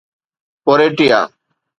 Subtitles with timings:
[0.65, 1.19] ڪوريٽيا